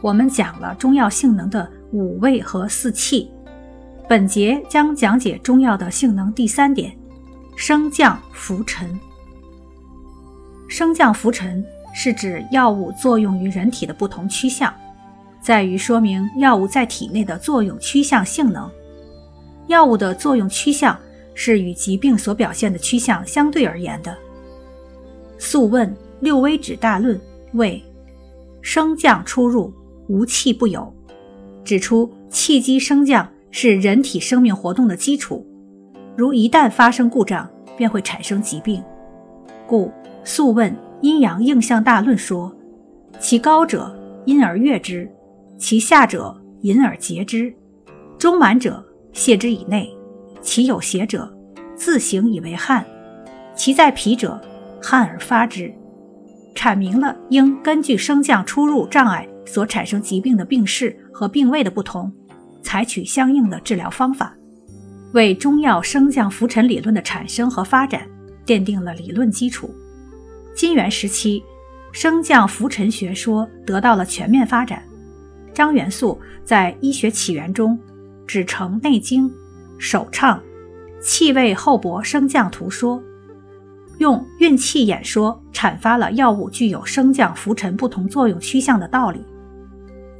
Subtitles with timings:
[0.00, 3.30] 我们讲了中药性能的五味和四气，
[4.08, 6.96] 本节将讲解中药的性能第三点：
[7.54, 8.98] 升降浮沉。
[10.68, 14.72] 升降浮沉是指药物作用于人体的不同趋向，
[15.42, 18.70] 在于说明药物在体内的作用趋向性能。
[19.66, 20.98] 药物的作用趋向
[21.34, 24.12] 是与疾病所表现的趋向相对而言的。
[25.38, 25.88] 《素问·
[26.20, 27.18] 六微指大论》
[27.52, 27.84] 谓。
[28.62, 29.72] 升降出入
[30.10, 30.92] 无气不有，
[31.62, 35.46] 指出气机升降是人体生命活动的基础，
[36.16, 38.82] 如一旦发生故障，便会产生疾病。
[39.68, 39.86] 故
[40.24, 42.52] 《素问·阴阳应象大论》说
[43.20, 45.06] ：“其高者，因而悦之；
[45.56, 47.52] 其下者，隐而竭之；
[48.18, 49.96] 中满者，泻之以内；
[50.42, 51.32] 其有邪者，
[51.76, 52.82] 自行以为汗；
[53.54, 54.40] 其在脾者，
[54.82, 55.72] 汗而发之。”
[56.52, 62.12] 阐明了应根据升降出入障碍所产生疾病的病势和病位的不同，
[62.62, 64.32] 采取相应的治疗方法，
[65.12, 68.06] 为中药升降浮沉理论的产生和发展
[68.46, 69.68] 奠定了理论基础。
[70.54, 71.42] 金元时期，
[71.90, 74.80] 升降浮沉学说得到了全面发展。
[75.52, 77.76] 张元素在《医学起源》中
[78.28, 79.28] 指成《内经》，
[79.78, 80.40] 首倡
[81.02, 83.02] 气味厚薄升降图说。
[83.98, 89.20] 用运气演说阐发了药物具有升降浮沉不同作用趋向的道理。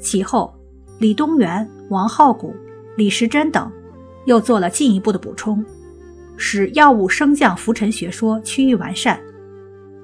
[0.00, 0.54] 其后，
[0.98, 2.54] 李东垣、王浩古、
[2.96, 3.70] 李时珍等
[4.24, 5.64] 又做了进一步的补充，
[6.36, 9.20] 使药物升降浮沉学说趋于完善。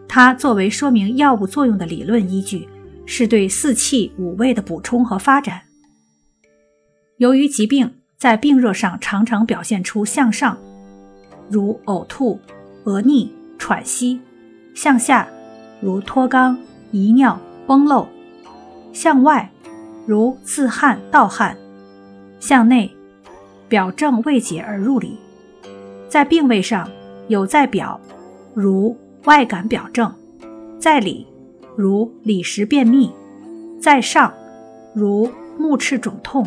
[0.06, 2.68] 它作为说明药物作用的理论依据，
[3.06, 5.62] 是对四气五味的补充和发展。
[7.16, 10.56] 由于疾病在病热上常常表现出向上，
[11.48, 12.38] 如呕吐、
[12.84, 13.34] 额逆。
[13.58, 14.20] 喘息，
[14.74, 15.26] 向下，
[15.80, 16.56] 如脱肛、
[16.92, 18.06] 遗尿、崩漏；
[18.92, 19.50] 向外，
[20.06, 21.54] 如自汗、盗汗；
[22.38, 22.90] 向内，
[23.68, 25.18] 表证未解而入里。
[26.08, 26.88] 在病位上
[27.28, 28.00] 有在表，
[28.54, 30.08] 如外感表证；
[30.78, 31.26] 在里，
[31.76, 33.10] 如里实便秘；
[33.80, 34.32] 在上，
[34.94, 35.28] 如
[35.58, 36.44] 目赤肿痛；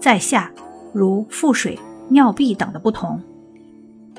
[0.00, 0.50] 在下，
[0.92, 1.78] 如腹水、
[2.08, 3.20] 尿闭等的不同。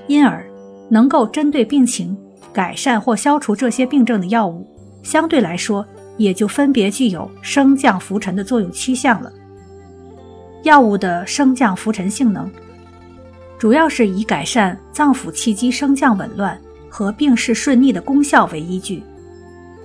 [0.07, 0.49] 因而。
[0.91, 2.17] 能够针对病情
[2.51, 4.65] 改善或消除这些病症的药物，
[5.03, 5.85] 相对来说
[6.19, 9.33] 也就分别具有升降浮沉的作用趋向了。
[10.61, 12.51] 药物的升降浮沉性能，
[13.57, 16.59] 主要是以改善脏腑气机升降紊乱
[16.89, 19.01] 和病势顺逆的功效为依据，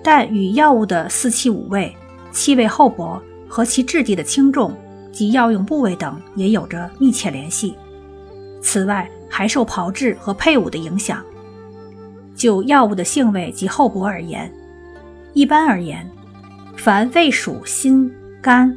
[0.03, 1.95] 但与药物的四气五味、
[2.33, 4.77] 气味厚薄和其质地的轻重
[5.13, 7.77] 及药用部位等也有着密切联系。
[8.61, 11.23] 此外，还受炮制和配伍的影响。
[12.35, 14.53] 就药物的性味及厚薄而言，
[15.35, 16.11] 一般而言，
[16.77, 18.13] 凡味属辛、
[18.43, 18.77] 甘、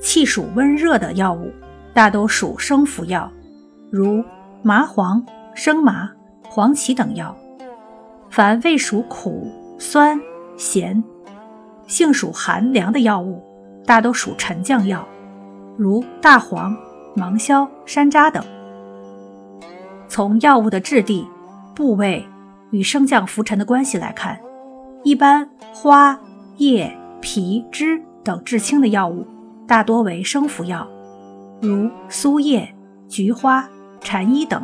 [0.00, 1.50] 气属温热的药物，
[1.94, 3.30] 大都属生服药，
[3.90, 4.22] 如
[4.62, 5.24] 麻黄、
[5.54, 6.10] 生麻、
[6.44, 7.34] 黄芪等药；
[8.30, 10.20] 凡味属苦、酸、
[10.58, 11.02] 咸、
[11.86, 13.42] 性属寒凉的药物，
[13.86, 15.06] 大都属沉降药，
[15.78, 16.76] 如大黄、
[17.14, 18.44] 芒硝、山楂等。
[20.08, 21.26] 从药物的质地、
[21.74, 22.26] 部位
[22.70, 24.38] 与升降浮沉的关系来看，
[25.04, 26.18] 一般花、
[26.58, 26.94] 叶、
[27.26, 29.26] 皮、枝等质轻的药物，
[29.66, 30.86] 大多为生服药，
[31.60, 32.72] 如苏叶、
[33.08, 33.68] 菊花、
[34.00, 34.60] 蝉衣等；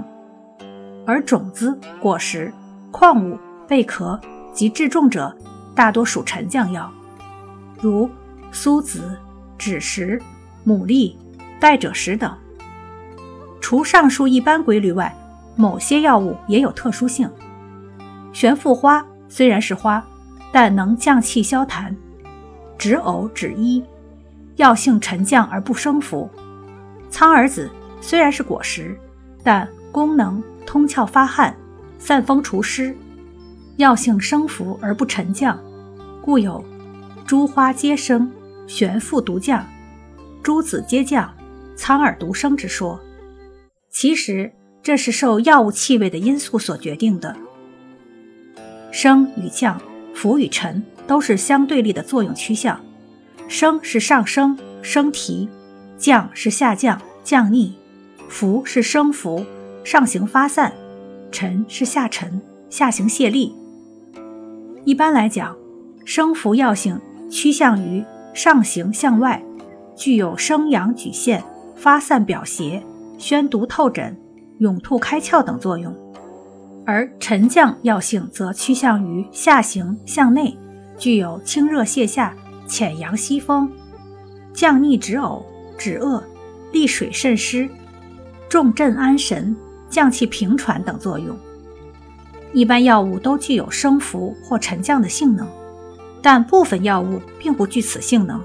[1.04, 2.54] 而种子、果实、
[2.92, 3.36] 矿物、
[3.66, 4.18] 贝壳
[4.52, 5.36] 及质重者，
[5.74, 6.88] 大多属沉降药，
[7.80, 8.08] 如
[8.52, 9.18] 苏子、
[9.58, 10.22] 枳实、
[10.64, 11.16] 牡蛎、
[11.58, 12.32] 代赭石等。
[13.60, 15.12] 除上述一般规律外，
[15.56, 17.28] 某些药物也有特殊性。
[18.32, 20.00] 玄附花虽然是花，
[20.52, 21.92] 但能降气消痰；
[22.82, 23.80] 止呕止衣，
[24.56, 26.28] 药性沉降而不生服。
[27.10, 27.70] 苍耳子
[28.00, 28.98] 虽然是果实，
[29.44, 31.56] 但功能通窍发汗、
[32.00, 32.92] 散风除湿，
[33.76, 35.56] 药性生服而不沉降，
[36.20, 36.64] 故有
[37.24, 38.28] “诸花皆生，
[38.66, 39.64] 玄附独降；
[40.42, 41.32] 诸子皆降，
[41.76, 43.00] 苍耳独生”之说。
[43.90, 44.50] 其实。
[44.82, 47.36] 这是受药物气味的因素所决定的。
[48.90, 49.80] 升与降、
[50.12, 52.80] 浮与沉都是相对立的作用趋向。
[53.48, 55.48] 升是上升、升提；
[55.98, 57.72] 降是下降、降逆；
[58.28, 59.44] 浮是升浮、
[59.84, 60.72] 上行发散；
[61.30, 62.40] 沉是下沉、
[62.70, 63.54] 下行泄力。
[64.84, 65.54] 一般来讲，
[66.04, 67.00] 升浮药性
[67.30, 69.42] 趋向于上行向外，
[69.94, 71.44] 具有升阳举陷、
[71.76, 72.82] 发散表邪、
[73.18, 74.16] 宣毒透疹、
[74.58, 75.92] 涌吐开窍等作用；
[76.86, 80.56] 而沉降药性则趋向于下行向内，
[81.02, 82.32] 具有清热泻下、
[82.68, 83.68] 潜阳息风、
[84.54, 85.42] 降逆止呕、
[85.76, 86.22] 止恶、
[86.70, 87.68] 利水渗湿、
[88.48, 89.56] 重镇安神、
[89.90, 91.36] 降气平喘等作用。
[92.52, 95.44] 一般药物都具有升浮或沉降的性能，
[96.22, 98.40] 但部分药物并不具此性能，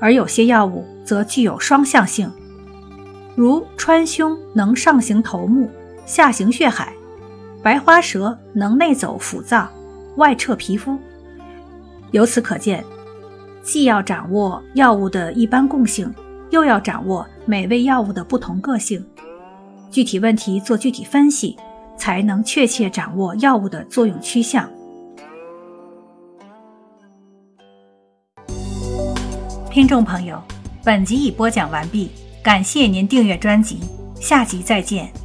[0.00, 2.28] 而有些药物则具有双向性，
[3.36, 5.70] 如川芎能上行头目，
[6.04, 6.94] 下行血海；
[7.62, 9.70] 白花蛇能内走腑脏，
[10.16, 10.98] 外彻皮肤。
[12.12, 12.84] 由此可见，
[13.62, 16.14] 既要掌握药物的一般共性，
[16.50, 19.04] 又要掌握每味药物的不同个性，
[19.90, 21.56] 具体问题做具体分析。
[21.94, 24.68] 才能确切掌握药物的作用趋向。
[29.70, 30.42] 听众朋友，
[30.82, 32.10] 本集已播讲完毕，
[32.42, 33.78] 感谢您订阅专辑，
[34.16, 35.21] 下集再见。